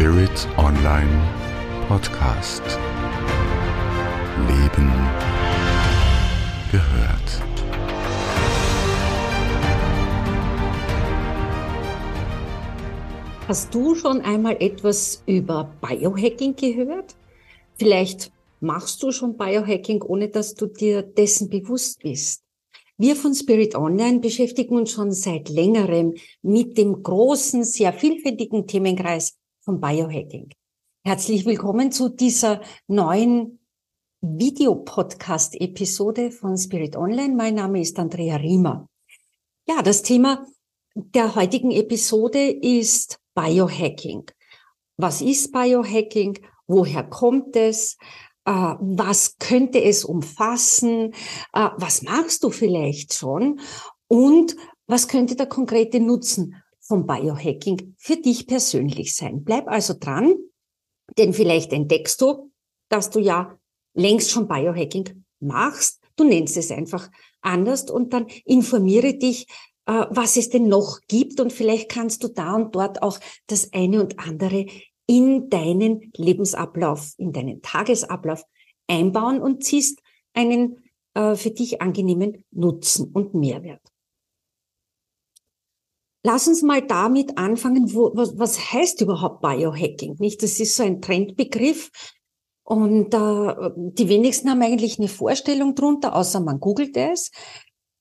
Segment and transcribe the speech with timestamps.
[0.00, 1.10] Spirit Online
[1.86, 2.62] Podcast.
[4.48, 4.90] Leben
[6.72, 7.42] gehört.
[13.46, 17.14] Hast du schon einmal etwas über Biohacking gehört?
[17.74, 22.42] Vielleicht machst du schon Biohacking, ohne dass du dir dessen bewusst bist.
[22.96, 29.39] Wir von Spirit Online beschäftigen uns schon seit längerem mit dem großen, sehr vielfältigen Themenkreis
[29.70, 30.50] von Biohacking.
[31.04, 33.60] Herzlich willkommen zu dieser neuen
[34.20, 37.36] Videopodcast-Episode von Spirit Online.
[37.36, 38.88] Mein Name ist Andrea Riemer.
[39.68, 40.44] Ja, das Thema
[40.96, 44.28] der heutigen Episode ist Biohacking.
[44.96, 46.40] Was ist Biohacking?
[46.66, 47.96] Woher kommt es?
[48.46, 51.14] Äh, was könnte es umfassen?
[51.52, 53.60] Äh, was machst du vielleicht schon?
[54.08, 54.56] Und
[54.88, 56.60] was könnte der konkrete Nutzen
[56.90, 59.44] vom Biohacking für dich persönlich sein?
[59.44, 60.34] Bleib also dran,
[61.16, 62.50] denn vielleicht entdeckst du,
[62.88, 63.56] dass du ja
[63.94, 66.00] längst schon Biohacking machst.
[66.16, 67.08] Du nennst es einfach
[67.42, 69.46] anders und dann informiere dich,
[69.86, 73.72] äh, was es denn noch gibt und vielleicht kannst du da und dort auch das
[73.72, 74.66] eine und andere
[75.06, 78.44] in deinen Lebensablauf, in deinen Tagesablauf
[78.88, 80.00] einbauen und ziehst
[80.34, 80.82] einen
[81.14, 83.89] äh, für dich angenehmen Nutzen und Mehrwert.
[86.22, 90.16] Lass uns mal damit anfangen, wo, was, was heißt überhaupt Biohacking?
[90.18, 91.90] Nicht, das ist so ein Trendbegriff
[92.62, 97.30] und äh, die wenigsten haben eigentlich eine Vorstellung drunter, außer man googelt es.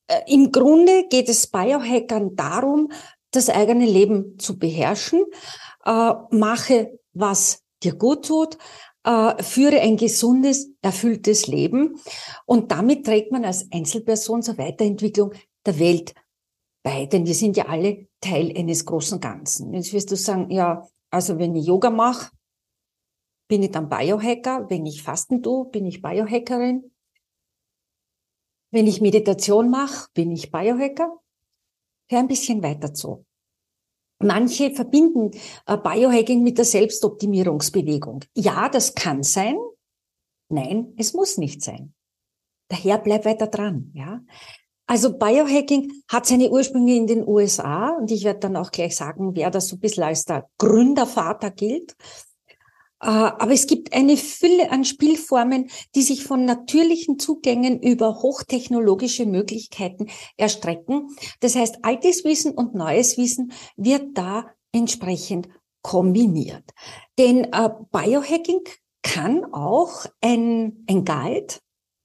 [0.08, 2.92] Äh, Im Grunde geht es Biohackern darum,
[3.31, 5.23] das eigene Leben zu beherrschen,
[5.86, 8.58] äh, mache was dir gut tut,
[9.06, 12.00] äh, führe ein gesundes, erfülltes Leben.
[12.45, 15.33] Und damit trägt man als Einzelperson zur Weiterentwicklung
[15.66, 16.14] der Welt
[16.83, 19.73] bei, denn wir sind ja alle Teil eines großen Ganzen.
[19.73, 22.31] Jetzt wirst du sagen, ja, also wenn ich Yoga mache,
[23.50, 24.70] bin ich dann Biohacker.
[24.70, 26.92] Wenn ich Fasten tue, bin ich Biohackerin.
[28.71, 31.20] Wenn ich Meditation mache, bin ich Biohacker.
[32.10, 33.26] Hör ein bisschen weiter zu.
[34.21, 35.32] Manche verbinden
[35.65, 38.26] äh, Biohacking mit der Selbstoptimierungsbewegung.
[38.36, 39.58] Ja, das kann sein.
[40.49, 41.94] Nein, es muss nicht sein.
[42.70, 44.21] Daher bleib weiter dran, ja.
[44.89, 49.36] Also Biohacking hat seine Ursprünge in den USA und ich werde dann auch gleich sagen,
[49.36, 51.92] wer das so ein bisschen als der Gründervater gilt.
[53.00, 59.27] Äh, aber es gibt eine Fülle an Spielformen, die sich von natürlichen Zugängen über hochtechnologische
[59.27, 60.08] Möglichkeiten
[60.38, 61.16] erstrecken.
[61.39, 65.50] Das heißt, altes Wissen und neues Wissen wird da entsprechend
[65.83, 66.64] kombiniert.
[67.20, 68.61] Denn äh, Biohacking
[69.04, 71.60] kann auch ein, ein Guide,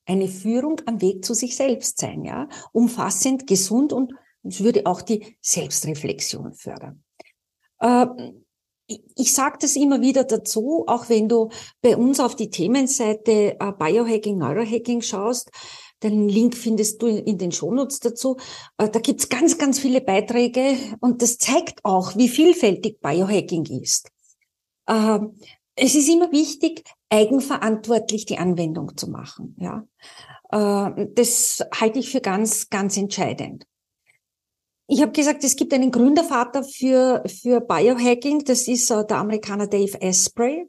[0.07, 5.03] eine Führung am Weg zu sich selbst sein, ja, umfassend, gesund und es würde auch
[5.03, 7.03] die Selbstreflexion fördern.
[7.81, 8.07] Äh,
[8.87, 11.49] ich sage das immer wieder dazu, auch wenn du
[11.81, 15.51] bei uns auf die Themenseite äh, Biohacking, Neurohacking schaust,
[16.03, 18.37] den Link findest du in den Shownotes dazu.
[18.77, 24.11] Äh, da gibt's ganz, ganz viele Beiträge und das zeigt auch, wie vielfältig Biohacking ist.
[24.87, 25.39] Ähm,
[25.77, 26.85] es ist immer wichtig,
[27.15, 29.57] eigenverantwortlich die Anwendung zu machen.
[29.59, 29.87] Ja,
[30.51, 33.67] äh, Das halte ich für ganz, ganz entscheidend.
[34.87, 39.67] Ich habe gesagt, es gibt einen Gründervater für, für Biohacking, das ist uh, der Amerikaner
[39.67, 40.67] Dave Asprey.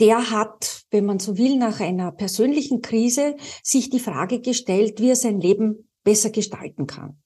[0.00, 5.10] Der hat, wenn man so will, nach einer persönlichen Krise sich die Frage gestellt, wie
[5.10, 7.22] er sein Leben besser gestalten kann.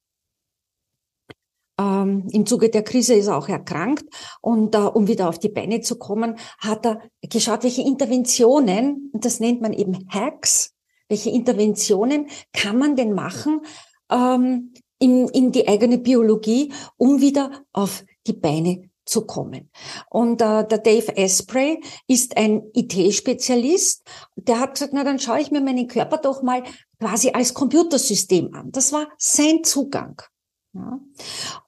[1.79, 4.05] Ähm, Im Zuge der Krise ist er auch erkrankt
[4.41, 9.25] und äh, um wieder auf die Beine zu kommen, hat er geschaut, welche Interventionen, und
[9.25, 10.75] das nennt man eben Hacks,
[11.09, 13.61] welche Interventionen kann man denn machen,
[14.11, 19.71] ähm, in, in die eigene Biologie, um wieder auf die Beine zu kommen.
[20.11, 24.03] Und äh, der Dave Asprey ist ein IT-Spezialist.
[24.37, 26.63] Der hat gesagt, na dann schaue ich mir meinen Körper doch mal
[27.01, 28.71] quasi als Computersystem an.
[28.71, 30.21] Das war sein Zugang.
[30.79, 31.01] Ja.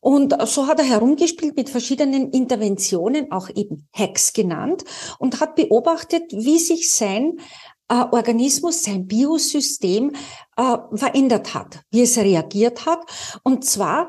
[0.01, 4.85] Und so hat er herumgespielt mit verschiedenen Interventionen, auch eben Hacks genannt,
[5.19, 7.41] und hat beobachtet, wie sich sein
[7.89, 10.13] äh, Organismus, sein Biosystem
[10.57, 13.01] äh, verändert hat, wie es reagiert hat.
[13.43, 14.09] Und zwar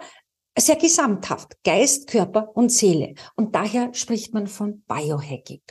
[0.57, 3.15] sehr gesamthaft, Geist, Körper und Seele.
[3.35, 5.61] Und daher spricht man von Biohacking.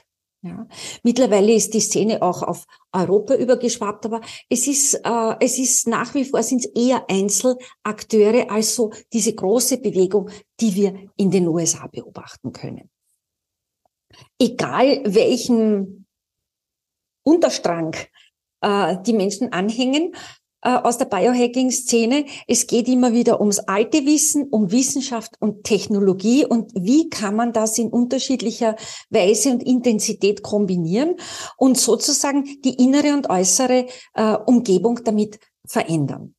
[0.42, 0.66] Ja.
[1.02, 6.14] Mittlerweile ist die Szene auch auf Europa übergeschwappt, aber es ist, äh, es ist nach
[6.14, 11.46] wie vor sind es eher Einzelakteure als so diese große Bewegung, die wir in den
[11.46, 12.88] USA beobachten können.
[14.38, 16.06] Egal welchen
[17.22, 17.94] Unterstrang
[18.60, 20.14] äh, die Menschen anhängen.
[20.62, 22.26] Äh, aus der Biohacking-Szene.
[22.46, 27.52] Es geht immer wieder ums alte Wissen, um Wissenschaft und Technologie und wie kann man
[27.52, 28.76] das in unterschiedlicher
[29.08, 31.16] Weise und Intensität kombinieren
[31.56, 36.34] und sozusagen die innere und äußere äh, Umgebung damit verändern.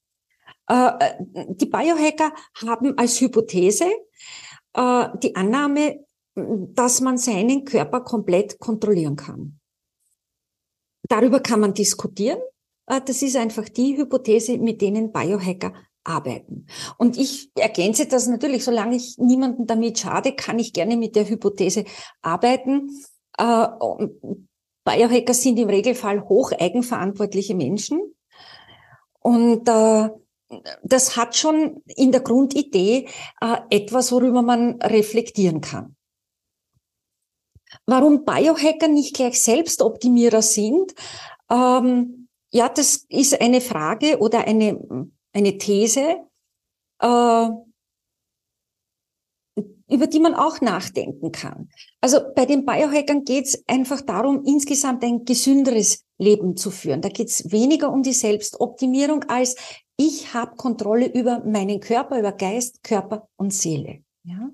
[0.67, 0.91] Äh,
[1.50, 2.31] die Biohacker
[2.65, 3.85] haben als Hypothese
[4.74, 9.59] äh, die Annahme, dass man seinen Körper komplett kontrollieren kann.
[11.09, 12.39] Darüber kann man diskutieren.
[12.88, 15.74] Äh, das ist einfach die Hypothese, mit denen Biohacker
[16.04, 16.66] arbeiten.
[16.98, 21.30] Und ich ergänze das natürlich, solange ich niemanden damit schade, kann ich gerne mit der
[21.30, 21.86] Hypothese
[22.22, 22.89] arbeiten.
[23.38, 23.68] Äh,
[24.83, 28.16] Biohacker sind im Regelfall hoch eigenverantwortliche Menschen.
[29.19, 30.10] Und äh,
[30.84, 33.07] das hat schon in der Grundidee
[33.69, 35.95] etwas, worüber man reflektieren kann.
[37.86, 40.94] Warum Biohacker nicht gleich Selbstoptimierer sind,
[41.50, 42.20] ähm,
[42.51, 46.18] ja, das ist eine Frage oder eine, eine These,
[47.01, 47.50] äh,
[49.89, 51.69] über die man auch nachdenken kann.
[52.00, 57.01] Also bei den Biohackern geht es einfach darum, insgesamt ein gesünderes Leben zu führen.
[57.01, 59.56] Da geht es weniger um die Selbstoptimierung als
[59.98, 64.03] ich habe Kontrolle über meinen Körper, über Geist, Körper und Seele.
[64.23, 64.51] Ja?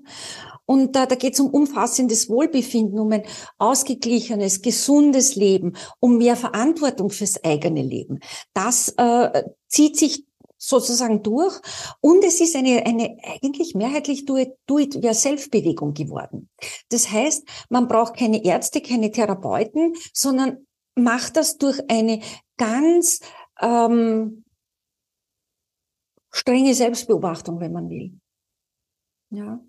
[0.64, 3.24] Und da, da geht es um umfassendes Wohlbefinden, um ein
[3.58, 8.20] ausgeglichenes, gesundes Leben, um mehr Verantwortung fürs eigene Leben.
[8.54, 10.24] Das äh, zieht sich
[10.58, 11.60] sozusagen durch.
[12.00, 16.48] Und es ist eine, eine eigentlich mehrheitlich Do-it-yourself-Bewegung geworden.
[16.88, 22.20] Das heißt, man braucht keine Ärzte, keine Therapeuten, sondern macht das durch eine
[22.56, 23.20] ganz
[23.60, 24.44] ähm,
[26.30, 28.18] strenge Selbstbeobachtung, wenn man will.
[29.30, 29.60] Ja.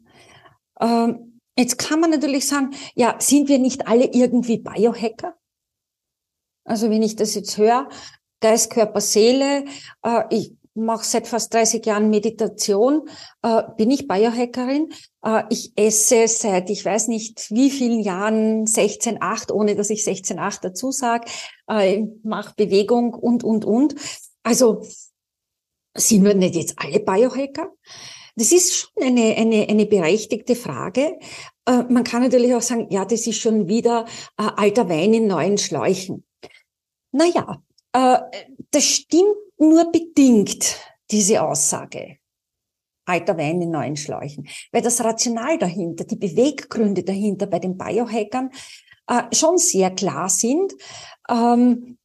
[0.80, 5.36] Ähm, jetzt kann man natürlich sagen, ja, sind wir nicht alle irgendwie Biohacker?
[6.66, 7.90] Also wenn ich das jetzt höre,
[8.42, 9.66] Geist, Körper, Seele,
[10.04, 13.10] äh, ich mache seit fast 30 Jahren Meditation,
[13.42, 14.94] äh, bin ich Biohackerin.
[15.24, 20.60] Äh, ich esse seit, ich weiß nicht wie vielen Jahren 16,8, ohne dass ich 16,8
[20.62, 21.30] dazu sage,
[21.68, 23.96] äh, mache Bewegung und, und, und.
[24.44, 24.84] Also
[25.96, 27.72] sind wir nicht jetzt alle Biohacker?
[28.40, 31.20] Das ist schon eine, eine, eine berechtigte Frage.
[31.66, 34.06] Äh, man kann natürlich auch sagen, ja, das ist schon wieder
[34.38, 36.26] äh, alter Wein in neuen Schläuchen.
[37.12, 38.20] Naja, äh,
[38.72, 40.80] das stimmt nur bedingt,
[41.12, 42.20] diese Aussage.
[43.06, 44.48] Alter Wein in neuen Schläuchen.
[44.72, 48.52] Weil das Rational dahinter, die Beweggründe dahinter bei den Biohackern
[49.08, 50.74] äh, schon sehr klar sind.
[51.30, 51.98] Ähm,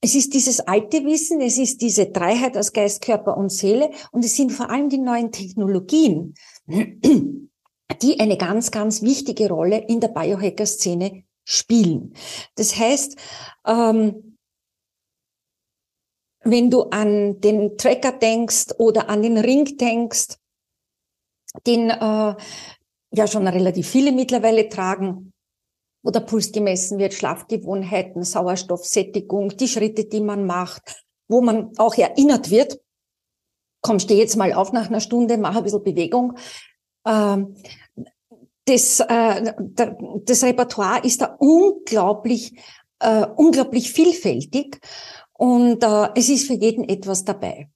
[0.00, 4.24] es ist dieses alte Wissen, es ist diese Dreiheit aus Geist, Körper und Seele und
[4.24, 6.34] es sind vor allem die neuen Technologien,
[8.02, 12.14] die eine ganz, ganz wichtige Rolle in der Biohacker-Szene spielen.
[12.56, 13.16] Das heißt,
[13.66, 14.36] ähm,
[16.42, 20.36] wenn du an den Tracker denkst oder an den Ring denkst,
[21.66, 22.36] den äh,
[23.12, 25.32] ja schon relativ viele mittlerweile tragen,
[26.06, 31.96] wo der Puls gemessen wird, Schlafgewohnheiten, Sauerstoffsättigung, die Schritte, die man macht, wo man auch
[31.96, 32.78] erinnert wird,
[33.80, 36.38] komm, steh jetzt mal auf nach einer Stunde, mach ein bisschen Bewegung.
[37.04, 37.56] Ähm,
[38.66, 39.52] das, äh,
[40.24, 42.56] das Repertoire ist da unglaublich,
[43.00, 44.78] äh, unglaublich vielfältig
[45.32, 47.68] und äh, es ist für jeden etwas dabei.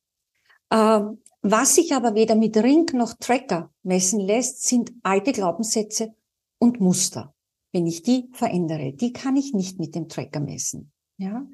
[1.43, 6.15] Was sich aber weder mit Ring noch Tracker messen lässt, sind alte Glaubenssätze
[6.61, 7.35] und Muster
[7.73, 8.93] wenn ich die verändere.
[8.93, 10.93] Die kann ich nicht mit dem Tracker messen.
[11.19, 11.47] Ja.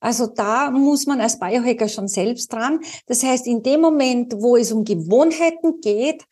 [0.00, 2.80] Also da muss man als Biohacker schon selbst dran.
[3.06, 6.24] Das heißt, in dem Moment, wo es um Gewohnheiten geht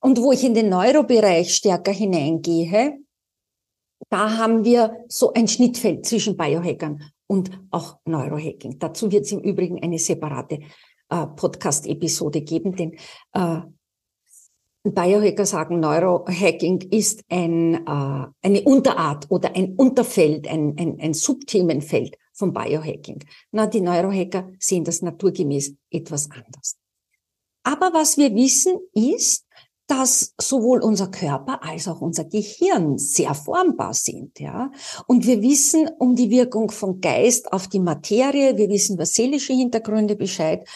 [0.00, 2.98] und wo ich in den Neurobereich stärker hineingehe,
[4.10, 8.78] da haben wir so ein Schnittfeld zwischen Biohackern und auch Neurohacking.
[8.78, 10.60] Dazu wird es im Übrigen eine separate
[11.08, 12.92] äh, Podcast-Episode geben, denn
[13.32, 13.62] äh,
[14.84, 22.16] Biohacker sagen, Neurohacking ist ein, äh, eine Unterart oder ein Unterfeld, ein, ein, ein Subthemenfeld
[22.32, 23.24] vom Biohacking.
[23.52, 26.76] Na, die Neurohacker sehen das naturgemäß etwas anders.
[27.62, 29.46] Aber was wir wissen ist,
[29.86, 34.70] dass sowohl unser Körper als auch unser Gehirn sehr formbar sind, ja.
[35.06, 39.52] Und wir wissen um die Wirkung von Geist auf die Materie, wir wissen über seelische
[39.52, 40.66] Hintergründe Bescheid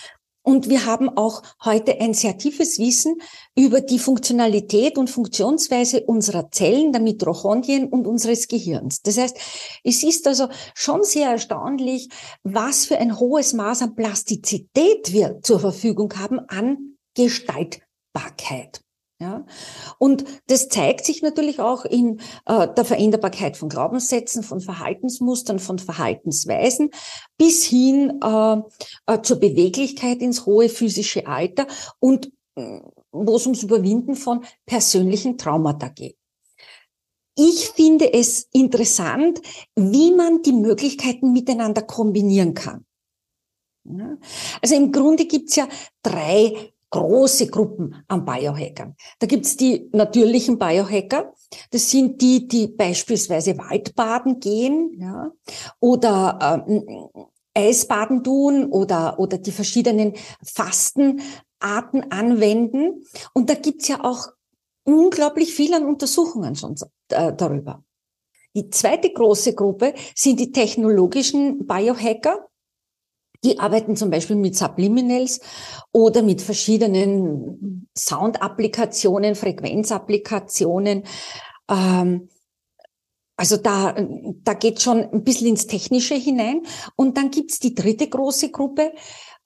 [0.47, 3.17] und wir haben auch heute ein sehr tiefes Wissen
[3.57, 9.03] über die Funktionalität und Funktionsweise unserer Zellen, der Mitochondrien und unseres Gehirns.
[9.03, 9.37] Das heißt,
[9.83, 12.11] es ist also schon sehr erstaunlich,
[12.45, 18.86] was für ein hohes Maß an Plastizität wir zur Verfügung haben an Gestaltbarkeit.
[19.18, 19.46] Ja?
[19.99, 25.78] Und das zeigt sich natürlich auch in äh, der Veränderbarkeit von Glaubenssätzen, von Verhaltensmustern, von
[25.78, 26.90] Verhaltensweisen
[27.38, 28.56] bis hin äh,
[29.06, 31.66] äh, zur Beweglichkeit ins hohe physische Alter
[31.99, 32.80] und äh,
[33.11, 36.18] wo es ums Überwinden von persönlichen Traumata geht.
[37.38, 39.40] Ich finde es interessant,
[39.75, 42.87] wie man die Möglichkeiten miteinander kombinieren kann.
[44.62, 45.68] Also im Grunde gibt's ja
[46.02, 48.97] drei große Gruppen an Biohackern.
[49.19, 51.33] Da gibt's die natürlichen Biohacker.
[51.71, 55.33] Das sind die, die beispielsweise Waldbaden gehen ja,
[55.81, 57.09] oder ähm,
[57.55, 63.05] Eisbaden tun oder, oder die verschiedenen Fastenarten anwenden.
[63.33, 64.28] Und da gibt's ja auch
[64.85, 66.76] unglaublich viel an Untersuchungen schon
[67.11, 67.83] äh, darüber.
[68.55, 72.47] Die zweite große Gruppe sind die technologischen Biohacker.
[73.45, 75.40] Die arbeiten zum Beispiel mit Subliminals
[75.93, 81.05] oder mit verschiedenen Sound-Applikationen, Frequenzapplikationen.
[81.69, 82.28] Ähm,
[83.37, 83.95] also da,
[84.45, 86.62] da geht schon ein bisschen ins Technische hinein.
[86.97, 88.93] Und dann gibt's die dritte große Gruppe.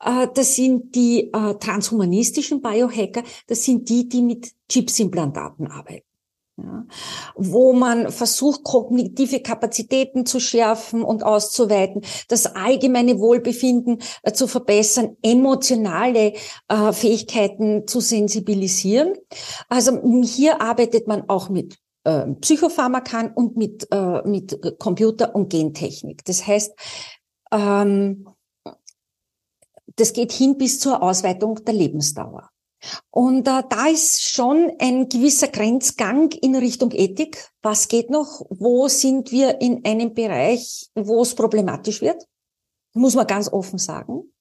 [0.04, 3.22] Äh, das sind die äh, transhumanistischen Biohacker.
[3.46, 6.09] Das sind die, die mit Chipsimplantaten arbeiten.
[6.62, 6.84] Ja,
[7.36, 15.16] wo man versucht, kognitive Kapazitäten zu schärfen und auszuweiten, das allgemeine Wohlbefinden äh, zu verbessern,
[15.22, 16.34] emotionale
[16.68, 19.14] äh, Fähigkeiten zu sensibilisieren.
[19.68, 26.24] Also hier arbeitet man auch mit äh, Psychopharmakan und mit, äh, mit Computer- und Gentechnik.
[26.24, 26.72] Das heißt,
[27.52, 28.26] ähm,
[29.96, 32.49] das geht hin bis zur Ausweitung der Lebensdauer.
[33.10, 37.50] Und äh, da ist schon ein gewisser Grenzgang in Richtung Ethik.
[37.62, 38.46] Was geht noch?
[38.48, 42.26] Wo sind wir in einem Bereich, wo es problematisch wird?
[42.94, 44.32] Muss man ganz offen sagen.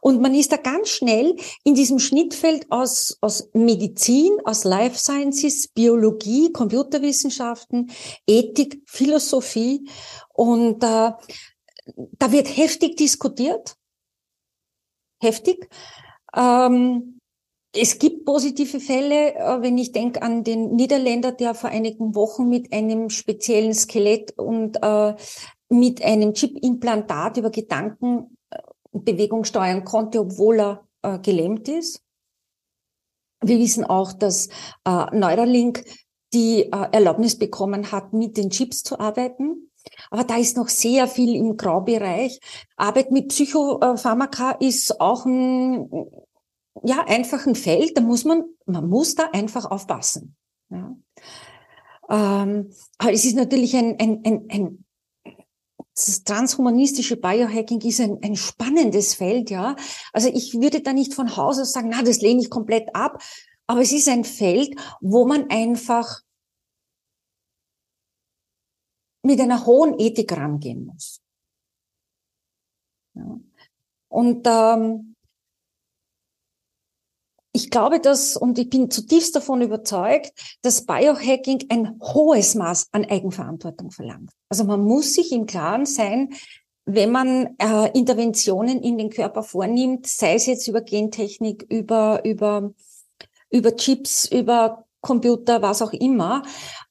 [0.00, 5.68] Und man ist da ganz schnell in diesem Schnittfeld aus, aus Medizin, aus Life Sciences,
[5.68, 7.90] Biologie, Computerwissenschaften,
[8.26, 9.88] Ethik, Philosophie.
[10.32, 11.10] Und äh,
[11.94, 13.76] da wird heftig diskutiert.
[15.20, 15.68] Heftig.
[16.36, 17.15] Ähm,
[17.76, 22.48] es gibt positive Fälle, äh, wenn ich denke an den Niederländer, der vor einigen Wochen
[22.48, 25.14] mit einem speziellen Skelett und äh,
[25.68, 32.02] mit einem Chip-Implantat über Gedankenbewegung äh, steuern konnte, obwohl er äh, gelähmt ist.
[33.42, 34.48] Wir wissen auch, dass
[34.84, 35.84] äh, Neuralink
[36.32, 39.70] die äh, Erlaubnis bekommen hat, mit den Chips zu arbeiten.
[40.10, 42.40] Aber da ist noch sehr viel im Graubereich.
[42.76, 45.88] Arbeit mit Psychopharmaka ist auch ein
[46.82, 50.36] ja, einfach ein Feld, da muss man, man muss da einfach aufpassen.
[50.70, 50.96] Ja.
[52.08, 54.84] Ähm, aber es ist natürlich ein, ein, ein, ein
[55.94, 59.76] das transhumanistische Biohacking ist ein, ein spannendes Feld, ja.
[60.12, 63.22] Also ich würde da nicht von Haus aus sagen, na, das lehne ich komplett ab.
[63.66, 66.20] Aber es ist ein Feld, wo man einfach
[69.22, 71.22] mit einer hohen Ethik rangehen muss.
[73.14, 73.40] Ja.
[74.08, 75.15] Und ähm,
[77.56, 83.06] ich glaube, dass, und ich bin zutiefst davon überzeugt, dass Biohacking ein hohes Maß an
[83.06, 84.30] Eigenverantwortung verlangt.
[84.50, 86.34] Also man muss sich im Klaren sein,
[86.84, 92.74] wenn man äh, Interventionen in den Körper vornimmt, sei es jetzt über Gentechnik, über, über,
[93.48, 96.42] über Chips, über Computer, was auch immer,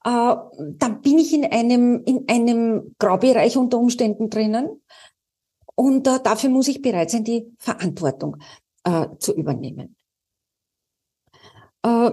[0.03, 4.81] äh, dann bin ich in einem, in einem Graubereich unter Umständen drinnen.
[5.75, 8.38] Und äh, dafür muss ich bereit sein, die Verantwortung
[8.84, 9.95] äh, zu übernehmen.
[11.86, 12.12] Äh,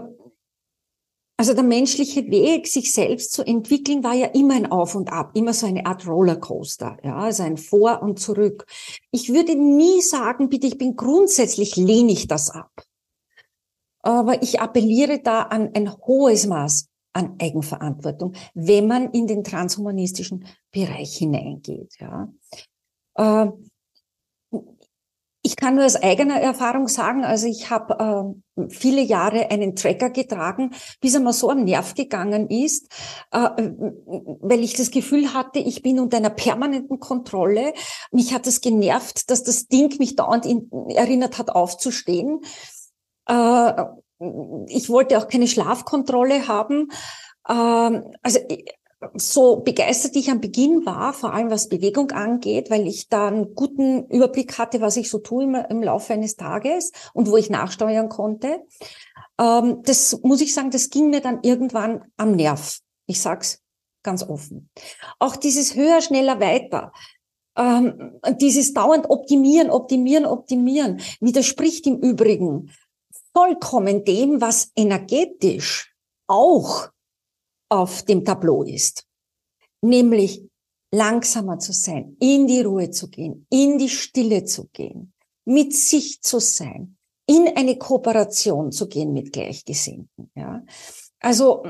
[1.38, 5.32] also der menschliche Weg, sich selbst zu entwickeln, war ja immer ein Auf und Ab,
[5.34, 8.64] immer so eine Art Rollercoaster, ja, also ein Vor und Zurück.
[9.10, 12.70] Ich würde nie sagen, bitte, ich bin grundsätzlich lehne ich das ab.
[14.02, 20.44] Aber ich appelliere da an ein hohes Maß an Eigenverantwortung, wenn man in den transhumanistischen
[20.70, 22.32] Bereich hineingeht, ja.
[25.42, 29.76] Äh, ich kann nur aus eigener Erfahrung sagen, also ich habe äh, viele Jahre einen
[29.76, 30.70] Tracker getragen,
[31.00, 32.88] bis er mir so am Nerv gegangen ist,
[33.32, 33.48] äh,
[34.40, 37.74] weil ich das Gefühl hatte, ich bin unter einer permanenten Kontrolle.
[38.10, 42.40] Mich hat es das genervt, dass das Ding mich dauernd in, erinnert hat, aufzustehen.
[43.26, 43.84] Äh,
[44.68, 46.92] ich wollte auch keine Schlafkontrolle haben.
[47.48, 48.38] Ähm, also
[49.14, 53.54] so begeistert ich am Beginn war, vor allem was Bewegung angeht, weil ich da einen
[53.54, 57.50] guten Überblick hatte, was ich so tue im, im Laufe eines Tages und wo ich
[57.50, 58.64] nachsteuern konnte.
[59.40, 62.78] Ähm, das muss ich sagen, das ging mir dann irgendwann am Nerv.
[63.06, 63.62] Ich sag's
[64.02, 64.70] ganz offen.
[65.18, 66.92] Auch dieses höher, schneller, weiter.
[67.56, 72.70] Ähm, dieses dauernd optimieren, optimieren, optimieren widerspricht im Übrigen
[73.34, 75.94] vollkommen dem, was energetisch
[76.26, 76.88] auch
[77.72, 79.06] auf dem Tableau ist.
[79.80, 80.44] Nämlich
[80.92, 85.14] langsamer zu sein, in die Ruhe zu gehen, in die Stille zu gehen,
[85.46, 90.30] mit sich zu sein, in eine Kooperation zu gehen mit Gleichgesinnten.
[90.34, 90.62] Ja.
[91.18, 91.62] Also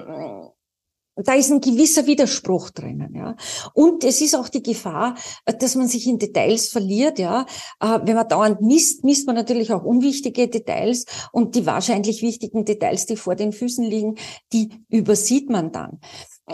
[1.16, 3.37] da ist ein gewisser Widerspruch drinnen, ja.
[3.75, 7.47] Und es ist auch die Gefahr, dass man sich in Details verliert, ja.
[7.81, 12.64] Äh, wenn man dauernd misst, misst man natürlich auch unwichtige Details und die wahrscheinlich wichtigen
[12.64, 14.16] Details, die vor den Füßen liegen,
[14.52, 16.00] die übersieht man dann.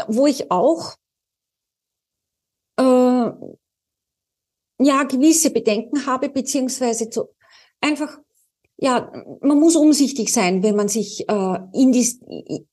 [0.09, 0.95] Wo ich auch
[2.79, 3.31] äh,
[4.81, 7.29] ja gewisse Bedenken habe, beziehungsweise zu
[7.81, 8.19] einfach
[8.80, 12.20] ja, man muss umsichtig sein, wenn man sich äh, in, dies,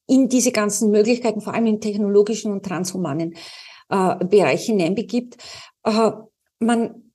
[0.07, 3.33] in diese ganzen Möglichkeiten, vor allem im technologischen und transhumanen
[3.89, 5.37] äh, Bereich hineinbegibt.
[5.83, 6.11] Äh,
[6.59, 7.11] man,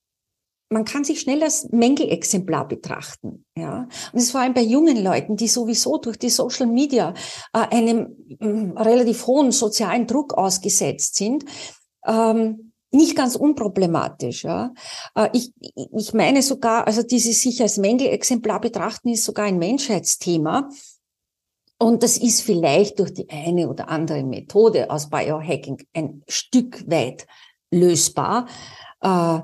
[0.71, 3.45] man kann sich schnell als Mängelexemplar betrachten.
[3.57, 3.83] Ja?
[3.83, 7.15] Und das ist vor allem bei jungen Leuten, die sowieso durch die Social Media
[7.53, 11.45] äh, einem äh, relativ hohen sozialen Druck ausgesetzt sind.
[12.05, 14.45] Ähm, nicht ganz unproblematisch.
[14.45, 14.73] Ja.
[15.15, 20.69] Äh, ich, ich meine sogar, also dieses sich als Mängelexemplar betrachten ist sogar ein Menschheitsthema.
[21.79, 27.27] Und das ist vielleicht durch die eine oder andere Methode aus Biohacking ein Stück weit
[27.71, 28.47] lösbar.
[29.01, 29.41] Äh,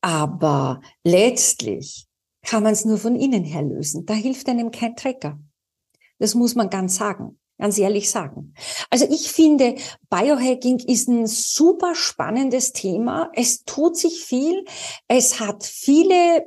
[0.00, 2.08] aber letztlich
[2.44, 4.04] kann man es nur von innen her lösen.
[4.06, 5.38] Da hilft einem kein Trecker.
[6.18, 8.54] Das muss man ganz sagen ganz ehrlich sagen.
[8.90, 9.76] Also ich finde,
[10.10, 13.30] Biohacking ist ein super spannendes Thema.
[13.34, 14.64] Es tut sich viel.
[15.06, 16.44] Es hat viele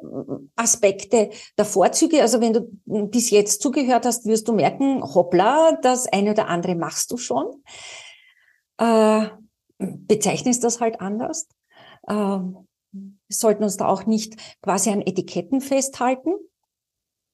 [0.58, 2.22] Aspekte der Vorzüge.
[2.22, 6.76] Also wenn du bis jetzt zugehört hast, wirst du merken, hoppla, das eine oder andere
[6.76, 7.64] machst du schon.
[8.78, 9.28] Äh,
[9.78, 11.48] bezeichnest das halt anders.
[12.08, 16.34] Äh, wir sollten uns da auch nicht quasi an Etiketten festhalten.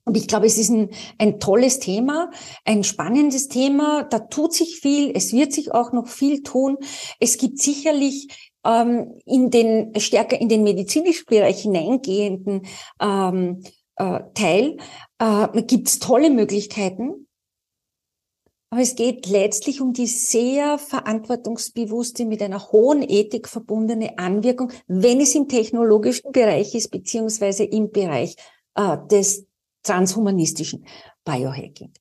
[0.03, 2.31] Und ich glaube, es ist ein, ein tolles Thema,
[2.65, 4.03] ein spannendes Thema.
[4.03, 5.11] Da tut sich viel.
[5.15, 6.77] Es wird sich auch noch viel tun.
[7.19, 12.63] Es gibt sicherlich ähm, in den stärker in den medizinischen Bereich hineingehenden
[12.99, 13.63] ähm,
[13.95, 14.77] äh, Teil
[15.19, 17.27] äh, gibt es tolle Möglichkeiten.
[18.73, 25.19] Aber es geht letztlich um die sehr verantwortungsbewusste, mit einer hohen Ethik verbundene Anwirkung, wenn
[25.19, 28.37] es im technologischen Bereich ist, beziehungsweise im Bereich
[28.75, 29.45] äh, des
[29.83, 30.85] transhumanistischen
[31.23, 31.91] Biohacking.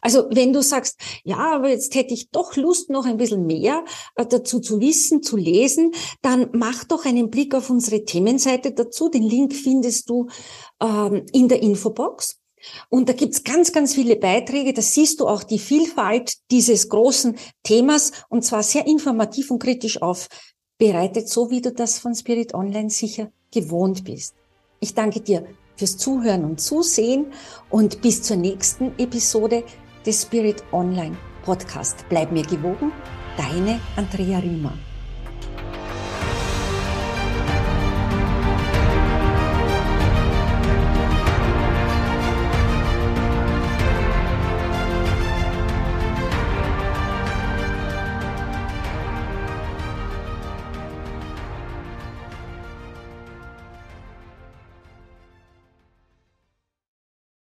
[0.00, 3.84] Also wenn du sagst, ja, aber jetzt hätte ich doch Lust, noch ein bisschen mehr
[4.16, 9.08] äh, dazu zu wissen, zu lesen, dann mach doch einen Blick auf unsere Themenseite dazu.
[9.08, 10.28] Den Link findest du
[10.80, 12.38] ähm, in der Infobox.
[12.88, 14.72] Und da gibt's ganz, ganz viele Beiträge.
[14.72, 20.00] Da siehst du auch die Vielfalt dieses großen Themas und zwar sehr informativ und kritisch
[20.02, 24.34] aufbereitet, so wie du das von Spirit Online sicher gewohnt bist.
[24.80, 25.46] Ich danke dir
[25.80, 27.32] fürs Zuhören und Zusehen
[27.70, 29.64] und bis zur nächsten Episode
[30.04, 32.04] des Spirit Online Podcast.
[32.10, 32.92] Bleib mir gewogen,
[33.38, 34.74] deine Andrea Riemer.